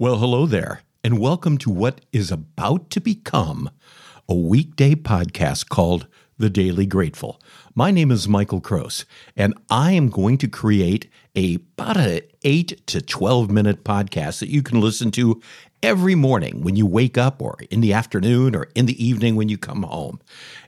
[0.00, 3.68] Well, hello there, and welcome to what is about to become
[4.28, 6.06] a weekday podcast called
[6.38, 7.40] The Daily Grateful.
[7.74, 9.06] My name is Michael Kroos,
[9.36, 14.50] and I am going to create a about an 8 to 12 minute podcast that
[14.50, 15.42] you can listen to
[15.82, 19.48] every morning when you wake up or in the afternoon or in the evening when
[19.48, 20.20] you come home.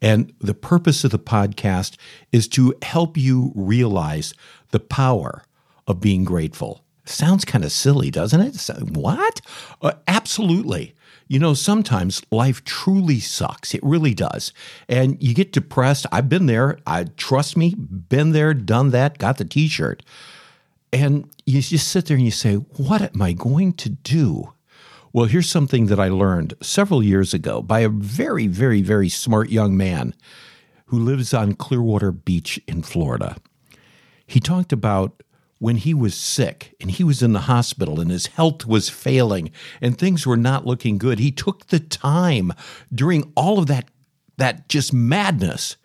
[0.00, 1.96] And the purpose of the podcast
[2.30, 4.34] is to help you realize
[4.70, 5.42] the power
[5.88, 8.56] of being grateful Sounds kind of silly, doesn't it?
[8.56, 9.40] So, what?
[9.80, 10.94] Uh, absolutely.
[11.28, 13.74] You know, sometimes life truly sucks.
[13.74, 14.52] It really does.
[14.88, 16.06] And you get depressed.
[16.12, 16.78] I've been there.
[16.86, 20.02] I trust me, been there, done that, got the t-shirt.
[20.92, 24.52] And you just sit there and you say, "What am I going to do?"
[25.12, 29.50] Well, here's something that I learned several years ago by a very, very, very smart
[29.50, 30.14] young man
[30.86, 33.36] who lives on Clearwater Beach in Florida.
[34.26, 35.22] He talked about
[35.58, 39.50] when he was sick and he was in the hospital and his health was failing
[39.80, 42.52] and things were not looking good, he took the time
[42.94, 43.88] during all of that
[44.36, 45.76] that just madness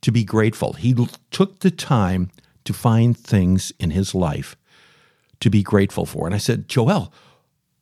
[0.00, 0.72] to be grateful.
[0.72, 0.94] He
[1.30, 2.30] took the time
[2.64, 4.56] to find things in his life
[5.40, 6.26] to be grateful for.
[6.26, 7.12] And I said, Joel,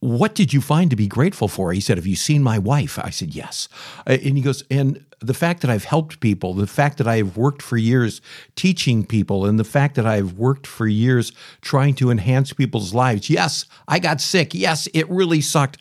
[0.00, 1.72] what did you find to be grateful for?
[1.72, 2.98] He said, Have you seen my wife?
[2.98, 3.68] I said, Yes.
[4.06, 7.36] And he goes, And the fact that I've helped people, the fact that I have
[7.36, 8.20] worked for years
[8.54, 13.28] teaching people, and the fact that I've worked for years trying to enhance people's lives.
[13.28, 14.54] Yes, I got sick.
[14.54, 15.78] Yes, it really sucked.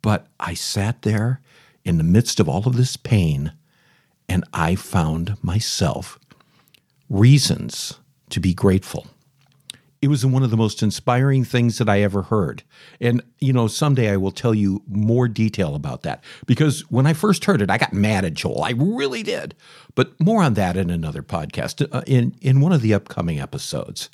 [0.00, 1.40] But I sat there
[1.84, 3.52] in the midst of all of this pain
[4.28, 6.18] and I found myself
[7.10, 7.98] reasons
[8.30, 9.06] to be grateful
[10.02, 12.64] it was one of the most inspiring things that I ever heard.
[13.00, 17.12] And, you know, someday I will tell you more detail about that because when I
[17.12, 18.64] first heard it, I got mad at Joel.
[18.64, 19.54] I really did.
[19.94, 24.10] But more on that in another podcast, uh, in, in one of the upcoming episodes.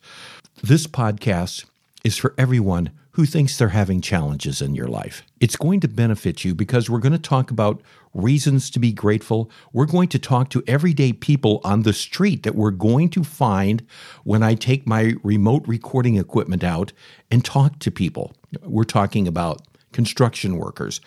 [0.62, 1.64] This podcast
[2.04, 5.24] is for everyone who thinks they're having challenges in your life.
[5.40, 7.82] It's going to benefit you because we're going to talk about
[8.14, 9.50] reasons to be grateful.
[9.72, 13.84] We're going to talk to everyday people on the street that we're going to find
[14.22, 16.92] when I take my remote recording equipment out
[17.30, 18.32] and talk to people.
[18.62, 21.00] We're talking about construction workers,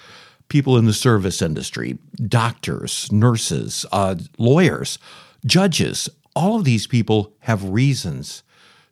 [0.49, 1.97] people in the service industry,
[2.27, 4.99] doctors, nurses, uh, lawyers,
[5.45, 6.09] judges.
[6.35, 8.43] All of these people have reasons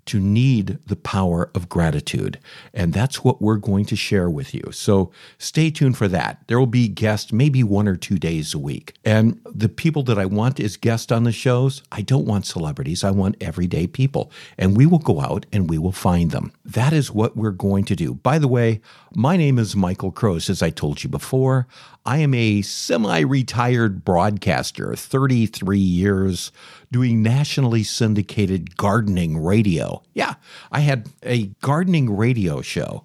[0.10, 2.40] to need the power of gratitude.
[2.74, 4.72] And that's what we're going to share with you.
[4.72, 6.44] So stay tuned for that.
[6.48, 8.96] There will be guests maybe one or two days a week.
[9.06, 13.04] And the people that I want as guests on the shows, I don't want celebrities.
[13.04, 14.32] I want everyday people.
[14.58, 16.52] And we will go out and we will find them.
[16.70, 18.14] That is what we're going to do.
[18.14, 18.80] By the way,
[19.16, 21.66] my name is Michael Kroos, as I told you before.
[22.06, 26.52] I am a semi retired broadcaster, 33 years
[26.92, 30.04] doing nationally syndicated gardening radio.
[30.14, 30.36] Yeah,
[30.72, 33.04] I had a gardening radio show.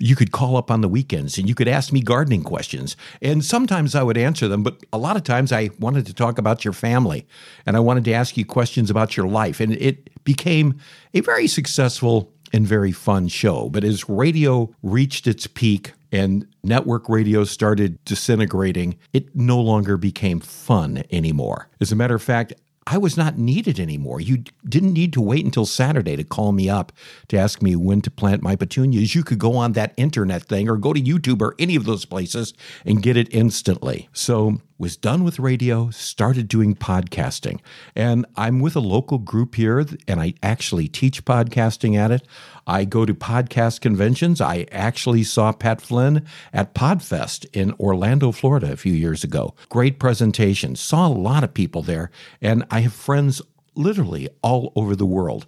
[0.00, 2.96] You could call up on the weekends and you could ask me gardening questions.
[3.20, 6.38] And sometimes I would answer them, but a lot of times I wanted to talk
[6.38, 7.26] about your family
[7.66, 9.60] and I wanted to ask you questions about your life.
[9.60, 10.80] And it became
[11.12, 13.68] a very successful and very fun show.
[13.68, 20.40] But as radio reached its peak, and network radio started disintegrating, it no longer became
[20.40, 21.70] fun anymore.
[21.80, 22.52] As a matter of fact,
[22.86, 24.20] I was not needed anymore.
[24.20, 26.92] You didn't need to wait until Saturday to call me up
[27.28, 29.14] to ask me when to plant my petunias.
[29.14, 32.04] You could go on that internet thing or go to YouTube or any of those
[32.04, 32.54] places
[32.84, 34.08] and get it instantly.
[34.12, 37.60] So was done with radio, started doing podcasting.
[37.94, 42.26] And I'm with a local group here, and I actually teach podcasting at it.
[42.66, 44.40] I go to podcast conventions.
[44.40, 49.54] I actually saw Pat Flynn at Podfest in Orlando, Florida a few years ago.
[49.68, 50.74] Great presentation.
[50.74, 52.10] Saw a lot of people there,
[52.40, 53.42] and I have friends
[53.74, 55.46] literally all over the world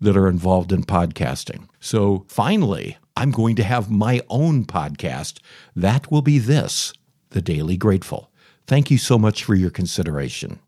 [0.00, 1.68] that are involved in podcasting.
[1.80, 5.40] So finally, I'm going to have my own podcast.
[5.74, 6.92] That will be this,
[7.30, 8.30] The Daily Grateful.
[8.68, 10.60] Thank you so much for your consideration.